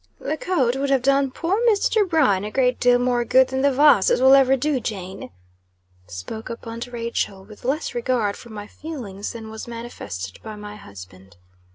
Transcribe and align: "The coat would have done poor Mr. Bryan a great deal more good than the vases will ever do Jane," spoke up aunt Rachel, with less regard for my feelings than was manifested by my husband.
"The 0.19 0.35
coat 0.35 0.75
would 0.75 0.89
have 0.89 1.03
done 1.03 1.29
poor 1.29 1.61
Mr. 1.69 2.09
Bryan 2.09 2.43
a 2.43 2.49
great 2.49 2.79
deal 2.79 2.97
more 2.97 3.23
good 3.23 3.49
than 3.49 3.61
the 3.61 3.71
vases 3.71 4.19
will 4.19 4.33
ever 4.33 4.57
do 4.57 4.79
Jane," 4.79 5.29
spoke 6.07 6.49
up 6.49 6.65
aunt 6.65 6.87
Rachel, 6.87 7.45
with 7.45 7.63
less 7.65 7.93
regard 7.93 8.35
for 8.35 8.49
my 8.49 8.65
feelings 8.65 9.33
than 9.33 9.51
was 9.51 9.67
manifested 9.67 10.41
by 10.41 10.55
my 10.55 10.75
husband. 10.75 11.37